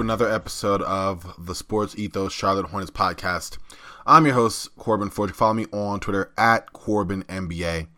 [0.00, 3.58] another episode of the Sports Ethos Charlotte Hornets podcast.
[4.06, 5.32] I'm your host, Corban Forge.
[5.32, 7.88] Follow me on Twitter at Corban NBA.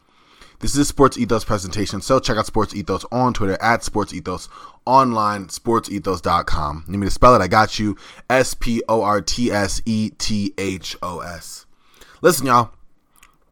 [0.61, 4.13] This is a Sports Ethos presentation, so check out Sports Ethos on Twitter at Sports
[4.13, 4.49] Ethos,
[4.85, 6.85] online, sportsethos.com.
[6.86, 7.43] Need me to spell it?
[7.43, 7.96] I got you.
[8.29, 11.67] S P O R T S E T H O S.
[12.23, 12.71] Listen, y'all,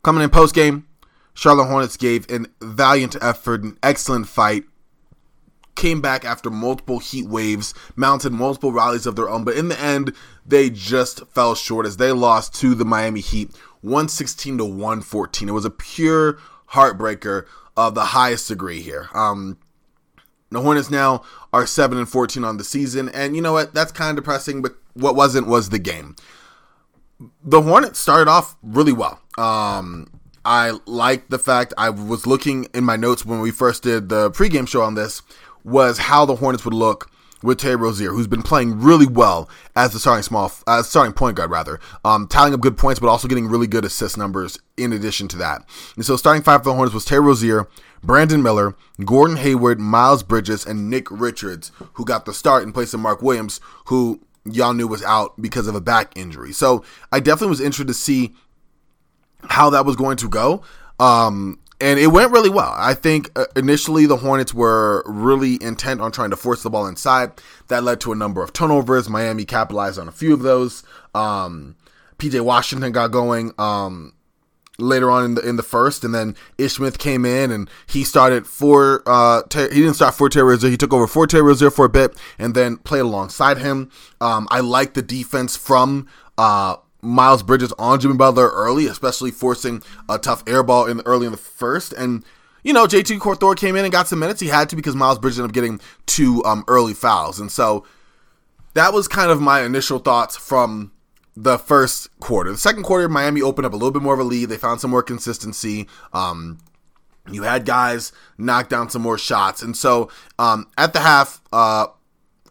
[0.03, 0.87] coming in post game,
[1.35, 4.65] Charlotte Hornets gave an valiant effort, an excellent fight,
[5.79, 9.81] came back after multiple heat waves, mounted multiple rallies of their own, but in the
[9.81, 10.13] end,
[10.45, 15.49] they just fell short as they lost to the Miami Heat 116 to 114.
[15.49, 16.39] It was a pure
[16.73, 17.47] heartbreaker
[17.77, 19.09] of the highest degree here.
[19.15, 19.57] Um,
[20.51, 23.73] the Hornets now are 7 and 14 on the season, and you know what?
[23.73, 26.17] That's kind of depressing, but what wasn't was the game.
[27.45, 29.21] The Hornets started off really well.
[29.37, 30.09] Um,
[30.45, 34.31] I like the fact I was looking in my notes when we first did the
[34.31, 35.23] pregame show on this
[35.69, 37.11] was how the Hornets would look
[37.43, 41.37] with Terry Rozier, who's been playing really well as the starting small, uh, starting point
[41.37, 44.93] guard rather, um, tallying up good points, but also getting really good assist numbers in
[44.93, 45.65] addition to that.
[45.97, 47.69] And so, starting five for the Hornets was Terry Rozier,
[48.03, 52.93] Brandon Miller, Gordon Hayward, Miles Bridges, and Nick Richards, who got the start in place
[52.93, 56.53] of Mark Williams, who y'all knew was out because of a back injury.
[56.53, 58.35] So, I definitely was interested to see
[59.45, 60.63] how that was going to go.
[60.99, 62.75] Um, and it went really well.
[62.77, 66.87] I think uh, initially the Hornets were really intent on trying to force the ball
[66.87, 67.33] inside.
[67.69, 69.09] That led to a number of turnovers.
[69.09, 70.83] Miami capitalized on a few of those.
[71.15, 71.77] Um,
[72.19, 74.13] PJ Washington got going um,
[74.79, 78.03] later on in the in the first, and then Ish Smith came in and he
[78.03, 80.71] started for uh, ter- he didn't start for Terry Rozier.
[80.71, 83.91] He took over for Terry Rozier for a bit, and then played alongside him.
[84.21, 86.09] Um, I like the defense from.
[86.37, 91.07] Uh, Miles Bridges on Jimmy Butler early, especially forcing a tough air ball in the,
[91.07, 91.93] early in the first.
[91.93, 92.25] And
[92.63, 94.41] you know, JT Thor came in and got some minutes.
[94.41, 97.87] He had to because Miles Bridges ended up getting two um, early fouls, and so
[98.75, 100.93] that was kind of my initial thoughts from
[101.37, 102.51] the first quarter.
[102.51, 104.49] The second quarter, Miami opened up a little bit more of a lead.
[104.49, 105.87] They found some more consistency.
[106.13, 106.59] Um,
[107.31, 111.87] you had guys knock down some more shots, and so um, at the half, uh,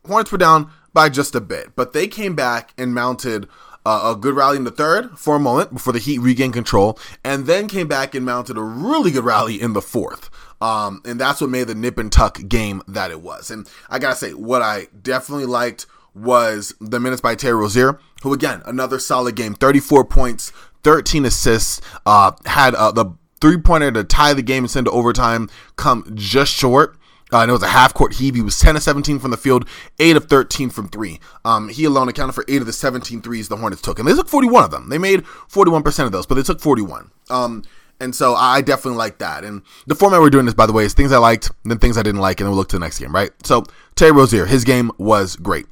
[0.07, 3.47] Hornets were down by just a bit, but they came back and mounted
[3.87, 6.99] uh, a good rally in the third for a moment before the Heat regained control,
[7.23, 10.29] and then came back and mounted a really good rally in the fourth.
[10.59, 13.49] Um, and that's what made the nip and tuck game that it was.
[13.49, 18.33] And I gotta say, what I definitely liked was the minutes by Terry Rozier, who
[18.33, 20.51] again another solid game, 34 points,
[20.83, 24.91] 13 assists, uh, had uh, the three pointer to tie the game and send to
[24.91, 26.97] overtime come just short.
[27.31, 28.35] Uh, and it was a half court heave.
[28.35, 29.67] He was 10 of 17 from the field,
[29.99, 31.19] 8 of 13 from 3.
[31.43, 33.99] Um, he alone accounted for 8 of the 17 threes the Hornets took.
[33.99, 34.89] And they took 41 of them.
[34.89, 37.11] They made 41% of those, but they took 41.
[37.29, 37.63] Um,
[37.99, 39.43] and so I definitely like that.
[39.43, 41.97] And the format we're doing this, by the way, is things I liked, then things
[41.97, 43.31] I didn't like, and then we'll look to the next game, right?
[43.45, 43.63] So
[43.95, 45.65] Terry Rozier, his game was great.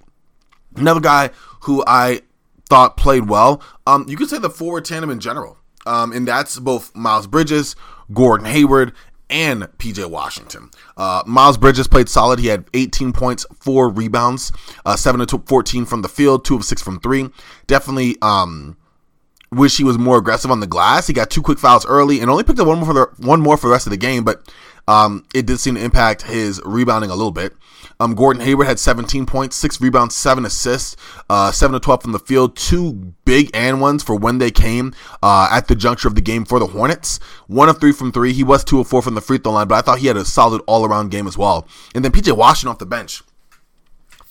[0.75, 1.29] Another guy
[1.61, 2.21] who I
[2.67, 5.57] thought played well, um, you could say the forward tandem in general.
[5.85, 7.75] Um, and that's both Miles Bridges,
[8.11, 8.93] Gordon Hayward,
[9.29, 10.69] and PJ Washington.
[10.97, 12.39] Uh, Miles Bridges played solid.
[12.39, 14.51] He had 18 points, four rebounds,
[14.85, 17.29] uh, seven to 14 from the field, two of six from three.
[17.67, 18.17] Definitely.
[18.21, 18.77] Um,
[19.51, 21.07] wish he was more aggressive on the glass.
[21.07, 23.41] He got two quick fouls early and only picked up one more for the one
[23.41, 24.51] more for the rest of the game, but
[24.87, 27.53] um, it did seem to impact his rebounding a little bit.
[27.99, 30.95] Um, Gordon Hayward had 17 points, six rebounds, seven assists,
[31.29, 34.93] uh, seven to 12 from the field, two big and ones for when they came
[35.23, 37.19] uh, at the juncture of the game for the Hornets.
[37.47, 38.33] One of three from three.
[38.33, 40.17] He was two of four from the free throw line, but I thought he had
[40.17, 41.67] a solid all around game as well.
[41.93, 43.23] And then PJ Washington off the bench.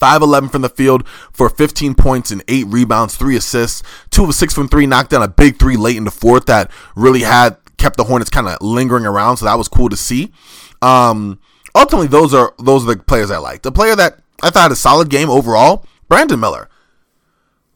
[0.00, 4.54] 5'11 from the field for 15 points and 8 rebounds, 3 assists, 2 of 6
[4.54, 7.96] from 3, knocked down a big 3 late in the fourth that really had kept
[7.96, 10.32] the Hornets kind of lingering around, so that was cool to see.
[10.82, 11.40] Um,
[11.74, 13.62] ultimately, those are those are the players I like.
[13.62, 16.68] The player that I thought had a solid game overall, Brandon Miller.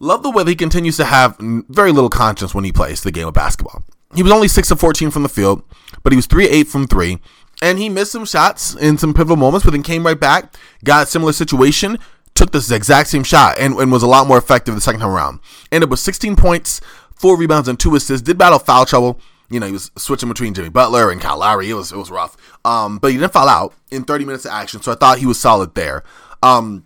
[0.00, 3.10] Love the way that he continues to have very little conscience when he plays the
[3.10, 3.82] game of basketball.
[4.14, 5.62] He was only 6 of 14 from the field,
[6.02, 7.18] but he was 3 8 from 3.
[7.60, 10.54] And he missed some shots in some pivotal moments, but then came right back,
[10.84, 11.98] got a similar situation,
[12.34, 15.10] took this exact same shot, and, and was a lot more effective the second time
[15.10, 15.40] around.
[15.72, 16.80] Ended with 16 points,
[17.16, 18.24] 4 rebounds, and 2 assists.
[18.24, 19.20] Did battle foul trouble.
[19.50, 21.70] You know, he was switching between Jimmy Butler and Kyle Lowry.
[21.70, 22.36] It was it was rough.
[22.64, 25.26] Um, but he didn't foul out in 30 minutes of action, so I thought he
[25.26, 26.02] was solid there.
[26.42, 26.84] Um,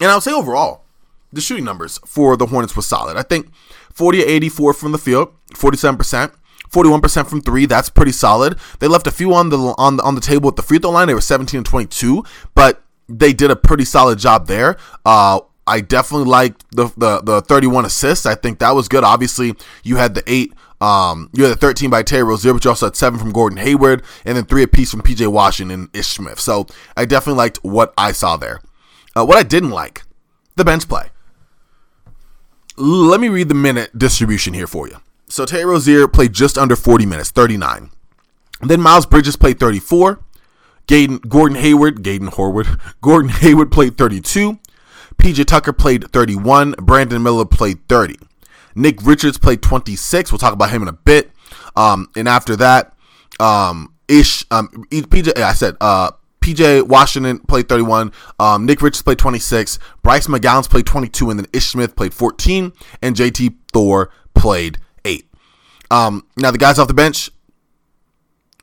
[0.00, 0.84] and I would say overall,
[1.32, 3.16] the shooting numbers for the Hornets was solid.
[3.16, 3.50] I think
[3.92, 6.32] 40 84 from the field, 47%.
[6.70, 7.64] 41% from three.
[7.64, 8.58] That's pretty solid.
[8.80, 10.90] They left a few on the on the, on the table at the free throw
[10.90, 11.06] line.
[11.06, 14.76] They were 17 and 22, but they did a pretty solid job there.
[15.04, 18.26] Uh, I definitely liked the, the the 31 assists.
[18.26, 19.04] I think that was good.
[19.04, 20.52] Obviously, you had the eight.
[20.80, 23.58] Um, you had the 13 by Terry Rozier, but you also had seven from Gordon
[23.58, 26.38] Hayward, and then three apiece from PJ Washington and Ish Smith.
[26.38, 28.60] So I definitely liked what I saw there.
[29.14, 30.02] Uh, what I didn't like,
[30.56, 31.08] the bench play.
[32.76, 34.98] Let me read the minute distribution here for you.
[35.28, 37.90] So Terry Rozier played just under 40 minutes, 39.
[38.60, 40.20] Then Miles Bridges played 34.
[40.86, 44.58] Gaden, Gordon Hayward, Gaden Horwood, Gordon Hayward played 32.
[45.16, 46.72] PJ Tucker played 31.
[46.78, 48.16] Brandon Miller played 30.
[48.76, 50.30] Nick Richards played 26.
[50.30, 51.32] We'll talk about him in a bit.
[51.74, 52.94] Um, and after that,
[53.40, 58.12] um, Ish, um, PJ, I said, uh, PJ Washington played 31.
[58.38, 59.80] Um, Nick Richards played 26.
[60.02, 61.30] Bryce McGowens played 22.
[61.30, 62.72] And then Ish Smith played 14.
[63.02, 65.28] And JT Thor played 8.
[65.90, 67.30] Um, now, the guys off the bench,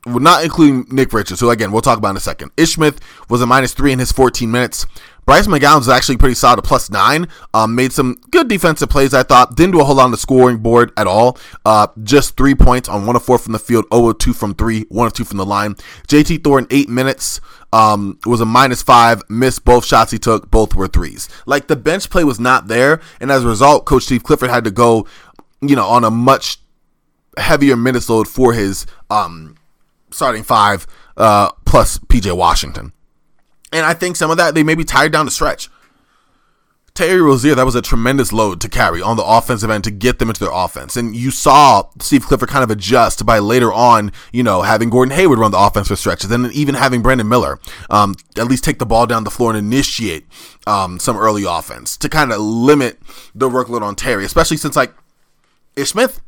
[0.06, 2.52] well, not including Nick Richards, who again we'll talk about in a second.
[2.56, 4.86] Ish Smith was a minus three in his 14 minutes.
[5.26, 7.28] Bryce McGowens was actually pretty solid, plus nine.
[7.52, 9.56] Um, made some good defensive plays, I thought.
[9.56, 11.38] Didn't do a whole lot on the scoring board at all.
[11.64, 14.54] Uh, just three points on one of four from the field, 0 of 2 from
[14.54, 15.74] three, 1 of 2 from the line.
[16.08, 17.40] JT Thor in eight minutes
[17.72, 21.28] um, was a minus five, missed both shots he took, both were threes.
[21.46, 24.64] Like the bench play was not there, and as a result, Coach Steve Clifford had
[24.64, 25.06] to go,
[25.60, 26.58] you know, on a much
[27.36, 29.56] heavier minutes load for his um,
[30.10, 30.86] starting five
[31.16, 32.92] uh, plus PJ Washington.
[33.74, 35.68] And I think some of that they may be tired down the stretch.
[36.94, 40.20] Terry Rozier, that was a tremendous load to carry on the offensive end to get
[40.20, 40.96] them into their offense.
[40.96, 45.12] And you saw Steve Clifford kind of adjust by later on, you know, having Gordon
[45.16, 47.58] Hayward run the offense for stretches and even having Brandon Miller
[47.90, 50.28] um, at least take the ball down the floor and initiate
[50.68, 53.00] um, some early offense to kind of limit
[53.34, 54.94] the workload on Terry, especially since, like,
[55.74, 56.20] Ish Smith,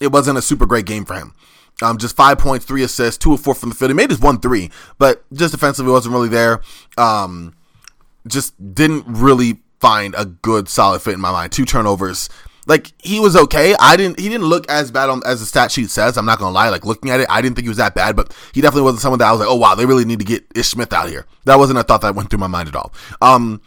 [0.00, 1.34] it wasn't a super great game for him.
[1.82, 3.90] Um, just five points, three assists, two of four from the field.
[3.90, 6.62] He made his one three, but just defensively wasn't really there.
[6.96, 7.54] Um,
[8.26, 11.52] just didn't really find a good solid fit in my mind.
[11.52, 12.28] Two turnovers.
[12.66, 13.76] Like he was okay.
[13.78, 14.18] I didn't.
[14.18, 16.16] He didn't look as bad on, as the stat sheet says.
[16.16, 16.70] I'm not gonna lie.
[16.70, 19.02] Like looking at it, I didn't think he was that bad, but he definitely wasn't
[19.02, 21.08] someone that I was like, oh wow, they really need to get Ish Smith out
[21.08, 21.26] here.
[21.44, 22.92] That wasn't a thought that went through my mind at all.
[23.20, 23.60] Um,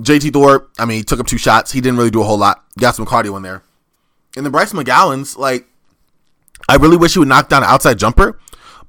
[0.00, 1.72] JT Thor, I mean, he took up two shots.
[1.72, 2.64] He didn't really do a whole lot.
[2.78, 3.62] Got some cardio in there.
[4.36, 5.66] And then Bryce McGowens, like
[6.68, 8.38] I really wish he would knock down an outside jumper,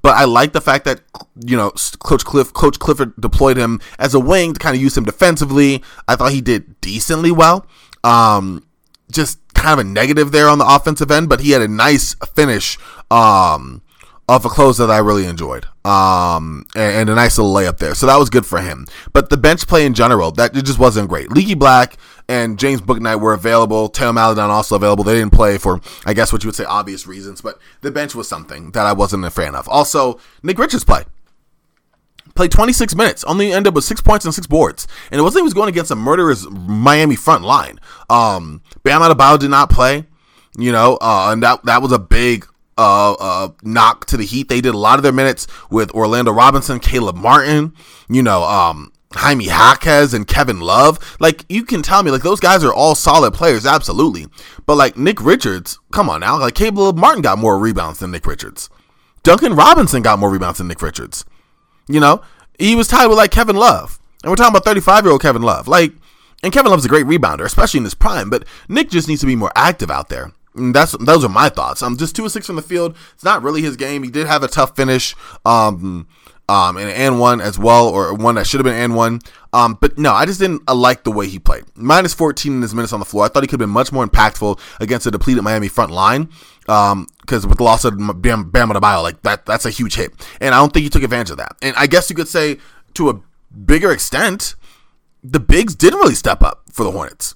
[0.02, 1.00] but I like the fact that
[1.44, 4.96] you know Coach Cliff, Coach Clifford deployed him as a wing to kind of use
[4.96, 5.82] him defensively.
[6.06, 7.66] I thought he did decently well.
[8.04, 8.66] Um,
[9.10, 12.14] just kind of a negative there on the offensive end, but he had a nice
[12.34, 12.78] finish.
[13.10, 13.82] Um,
[14.28, 15.66] off a close that I really enjoyed.
[15.84, 17.94] Um, and, and, a nice little layup there.
[17.94, 18.86] So that was good for him.
[19.12, 21.30] But the bench play in general, that it just wasn't great.
[21.30, 21.96] Leaky Black
[22.28, 23.88] and James Bouknight were available.
[23.88, 25.04] Theo Maledon also available.
[25.04, 28.14] They didn't play for, I guess, what you would say obvious reasons, but the bench
[28.14, 29.68] was something that I wasn't a fan of.
[29.68, 31.04] Also, Nick Richards play.
[32.34, 34.86] Played 26 minutes, only ended up with six points and six boards.
[35.10, 37.80] And it wasn't he was going against a murderous Miami front line.
[38.10, 40.04] Um, Bam Adebayo did not play,
[40.58, 42.46] you know, uh, and that, that was a big
[42.76, 44.48] uh, uh, knock to the Heat.
[44.48, 47.72] They did a lot of their minutes with Orlando Robinson, Caleb Martin,
[48.08, 51.16] you know, um, Jaime Jaquez and Kevin Love.
[51.20, 54.26] Like, you can tell me, like, those guys are all solid players, absolutely.
[54.66, 56.38] But, like, Nick Richards, come on now.
[56.38, 58.70] Like, Caleb Martin got more rebounds than Nick Richards.
[59.22, 61.24] Duncan Robinson got more rebounds than Nick Richards.
[61.88, 62.22] You know,
[62.58, 63.98] he was tied with, like, Kevin Love.
[64.22, 65.68] And we're talking about 35 year old Kevin Love.
[65.68, 65.92] Like,
[66.42, 69.26] and Kevin Love's a great rebounder, especially in his prime, but Nick just needs to
[69.26, 70.32] be more active out there.
[70.54, 71.82] And that's those are my thoughts.
[71.82, 72.96] I'm just two or six from the field.
[73.14, 74.02] It's not really his game.
[74.02, 75.14] He did have a tough finish.
[75.44, 76.08] Um,
[76.48, 79.20] um, and and one as well, or one that should have been and one.
[79.52, 81.64] Um, but no, I just didn't uh, like the way he played.
[81.74, 83.24] Minus 14 in his minutes on the floor.
[83.24, 86.28] I thought he could have been much more impactful against a depleted Miami front line.
[86.68, 90.12] Um, because with the loss of Bam, Bam Adebayo, like that, that's a huge hit,
[90.40, 91.56] and I don't think he took advantage of that.
[91.62, 92.58] And I guess you could say
[92.94, 93.20] to a
[93.64, 94.56] bigger extent,
[95.22, 97.35] the bigs didn't really step up for the Hornets.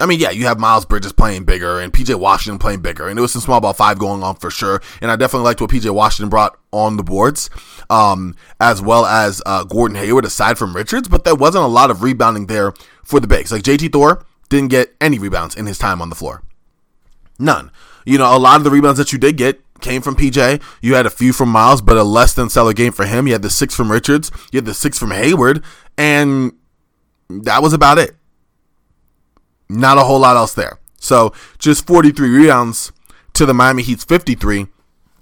[0.00, 3.16] I mean, yeah, you have Miles Bridges playing bigger and PJ Washington playing bigger, and
[3.16, 4.80] there was some small ball five going on for sure.
[5.02, 7.50] And I definitely liked what PJ Washington brought on the boards,
[7.90, 11.06] um, as well as uh, Gordon Hayward, aside from Richards.
[11.08, 12.72] But there wasn't a lot of rebounding there
[13.04, 13.52] for the bigs.
[13.52, 16.42] Like JT Thor didn't get any rebounds in his time on the floor,
[17.38, 17.70] none.
[18.06, 20.62] You know, a lot of the rebounds that you did get came from PJ.
[20.80, 23.26] You had a few from Miles, but a less than stellar game for him.
[23.26, 25.62] You had the six from Richards, you had the six from Hayward,
[25.98, 26.52] and
[27.28, 28.16] that was about it.
[29.70, 30.78] Not a whole lot else there.
[30.98, 32.92] So just 43 rebounds
[33.34, 34.66] to the Miami Heat's 53.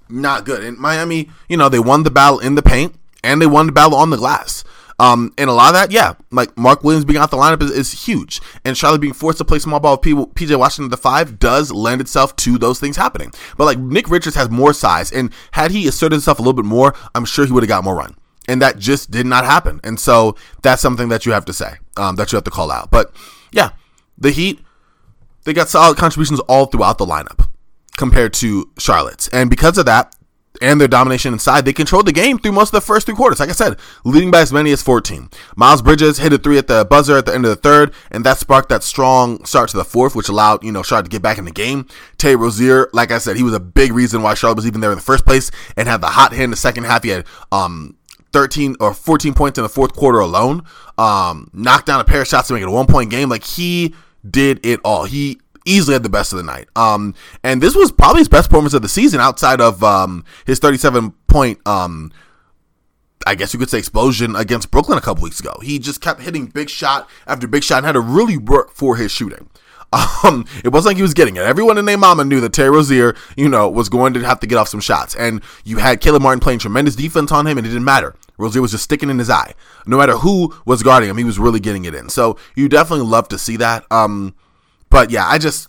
[0.09, 0.65] Not good.
[0.65, 3.73] And Miami, you know, they won the battle in the paint and they won the
[3.73, 4.65] battle on the glass.
[4.99, 7.71] Um, and a lot of that, yeah, like Mark Williams being out the lineup is,
[7.71, 10.97] is huge, and Charlotte being forced to play small ball with PJ Washington at the
[10.97, 13.31] five does lend itself to those things happening.
[13.57, 16.65] But like Nick Richards has more size, and had he asserted himself a little bit
[16.65, 18.17] more, I'm sure he would have got more run,
[18.49, 19.81] and that just did not happen.
[19.85, 22.73] And so that's something that you have to say, um, that you have to call
[22.73, 22.91] out.
[22.91, 23.15] But
[23.53, 23.71] yeah,
[24.19, 24.61] the Heat,
[25.45, 27.49] they got solid contributions all throughout the lineup
[27.97, 29.29] compared to Charlotte's.
[29.29, 30.15] And because of that,
[30.61, 33.41] and their domination inside, they controlled the game through most of the first three quarters.
[33.41, 35.31] Like I said, leading by as many as 14.
[35.57, 38.25] Miles Bridges hit a three at the buzzer at the end of the third, and
[38.25, 41.23] that sparked that strong start to the fourth, which allowed, you know, Charlotte to get
[41.23, 41.87] back in the game.
[42.17, 44.91] Tay Rozier, like I said, he was a big reason why Charlotte was even there
[44.91, 47.05] in the first place and had the hot hand in the second half.
[47.05, 47.97] He had, um,
[48.33, 50.63] 13 or 14 points in the fourth quarter alone.
[50.99, 53.29] Um, knocked down a pair of shots to make it a one point game.
[53.29, 53.95] Like he
[54.31, 55.05] did it all.
[55.05, 56.69] He easily had the best of the night.
[56.75, 60.59] Um, and this was probably his best performance of the season outside of um, his
[60.59, 62.11] 37 point, um,
[63.27, 65.59] I guess you could say explosion against Brooklyn a couple weeks ago.
[65.63, 68.97] He just kept hitting big shot after big shot and had to really work for
[68.97, 69.51] his shooting.
[70.23, 71.45] Um, it wasn't like he was getting it.
[71.45, 74.47] Everyone in their mama knew that Terry Rozier, you know, was going to have to
[74.47, 75.15] get off some shots.
[75.15, 78.15] And you had Caleb Martin playing tremendous defense on him, and it didn't matter.
[78.39, 79.53] Rozier was just sticking in his eye.
[79.87, 82.09] No matter who was guarding him, he was really getting it in.
[82.09, 83.85] So you definitely love to see that.
[83.91, 84.35] Um,
[84.89, 85.69] but yeah, I just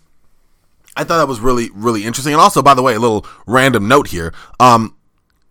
[0.96, 2.34] I thought that was really really interesting.
[2.34, 4.34] And also, by the way, a little random note here.
[4.60, 4.96] Um,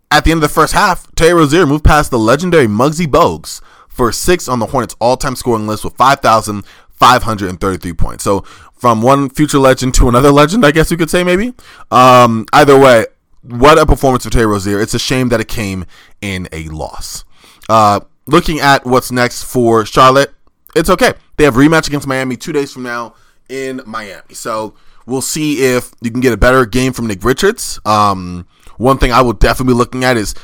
[0.09, 3.61] at the end of the first half, Terry Rozier moved past the legendary Muggsy Bogues
[3.87, 7.93] for six on the Hornets' all-time scoring list with five thousand five hundred and thirty-three
[7.93, 8.23] points.
[8.23, 8.41] So
[8.73, 11.53] from one future legend to another legend, I guess you could say maybe.
[11.91, 13.05] Um, either way,
[13.41, 14.79] what a performance for Terry Rozier.
[14.79, 15.85] It's a shame that it came
[16.21, 17.23] in a loss.
[17.67, 20.33] Uh, looking at what's next for Charlotte,
[20.75, 21.13] it's okay.
[21.37, 23.15] They have rematch against Miami two days from now
[23.47, 24.33] in Miami.
[24.33, 27.79] So we'll see if you can get a better game from Nick Richards.
[27.85, 28.45] Um,
[28.77, 30.35] one thing I will definitely be looking at is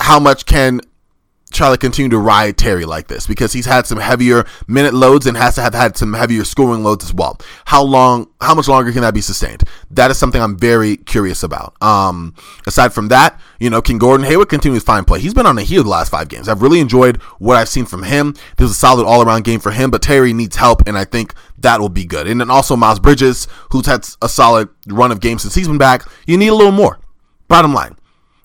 [0.00, 0.80] how much can
[1.52, 5.36] Charlie continue to ride Terry like this because he's had some heavier minute loads and
[5.36, 7.38] has to have had some heavier scoring loads as well.
[7.66, 9.64] How long, how much longer can that be sustained?
[9.90, 11.80] That is something I'm very curious about.
[11.82, 12.34] Um,
[12.66, 15.20] aside from that, you know, can Gordon Hayward continue his fine play?
[15.20, 16.48] He's been on a heel the last five games.
[16.48, 18.34] I've really enjoyed what I've seen from him.
[18.56, 21.04] This is a solid all around game for him, but Terry needs help, and I
[21.04, 22.26] think that will be good.
[22.26, 25.78] And then also Miles Bridges, who's had a solid run of games since he's been
[25.78, 26.04] back.
[26.26, 26.98] You need a little more.
[27.48, 27.96] Bottom line.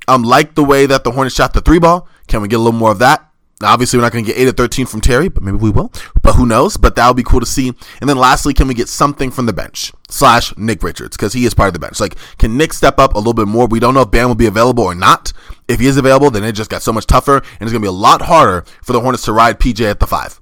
[0.08, 2.08] Um, like the way that the Hornets shot the three ball.
[2.27, 3.24] Can we get a little more of that?
[3.63, 5.91] Obviously, we're not going to get 8 or 13 from Terry, but maybe we will.
[6.22, 6.77] But who knows?
[6.77, 7.69] But that would be cool to see.
[8.00, 11.17] And then lastly, can we get something from the bench slash Nick Richards?
[11.17, 12.00] Because he is part of the bench.
[12.00, 13.65] Like, can Nick step up a little bit more?
[13.65, 15.34] We don't know if Bam will be available or not.
[15.67, 17.79] If he is available, then it just got so much tougher, and it's going to
[17.79, 20.39] be a lot harder for the Hornets to ride PJ at the five.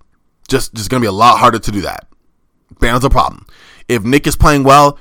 [0.50, 2.08] Just, just going to be a lot harder to do that.
[2.80, 3.46] Bam's a problem.
[3.88, 5.00] If Nick is playing well,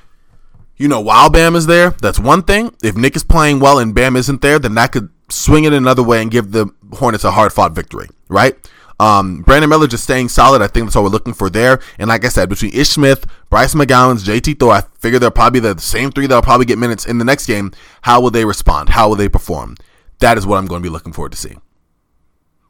[0.76, 2.74] you know, while Bam is there, that's one thing.
[2.82, 6.02] If Nick is playing well and Bam isn't there, then that could swing it another
[6.02, 8.57] way and give the Hornets a hard fought victory, right?
[9.00, 10.62] Um, Brandon Miller just staying solid.
[10.62, 11.81] I think that's what we're looking for there.
[11.99, 15.61] And like I said, between Ish Smith, Bryce McGowens, JT Thor, I figure they're probably
[15.61, 17.73] the same three that'll probably get minutes in the next game.
[18.02, 18.90] How will they respond?
[18.90, 19.76] How will they perform?
[20.21, 21.57] That is what I'm going to be looking forward to see.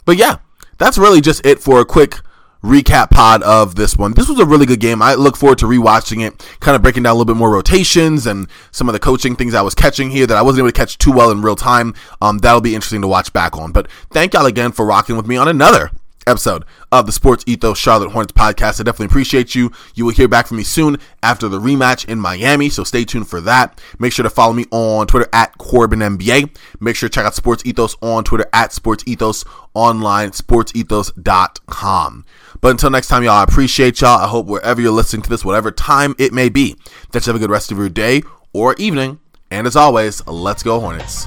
[0.07, 0.39] But yeah,
[0.79, 2.21] that's really just it for a quick
[2.65, 4.15] recap pod of this one.
[4.15, 5.03] This was a really good game.
[5.03, 8.27] I look forward to rewatching it, kind of breaking down a little bit more rotations
[8.27, 10.73] and some of the coaching things I was catching here that I wasn't able to
[10.73, 11.95] catch too well in real time.
[12.23, 13.71] Um, that'll be interesting to watch back on.
[13.71, 15.91] But thank y'all again for rocking with me on another
[16.27, 18.81] episode of the Sports Ethos Charlotte Hornets podcast.
[18.81, 19.71] I definitely appreciate you.
[19.95, 23.29] You will hear back from me soon after the rematch in Miami, so stay tuned
[23.29, 23.81] for that.
[23.99, 26.57] Make sure to follow me on Twitter at Corban NBA.
[26.81, 32.25] Make sure to check out Sports Ethos on Twitter at Sports Ethos online, sportsethos.com.
[32.61, 34.19] But until next time, y'all, I appreciate y'all.
[34.19, 36.77] I hope wherever you're listening to this, whatever time it may be,
[37.13, 39.21] that you have a good rest of your day or evening.
[39.51, 41.27] And as always, let's go Hornets.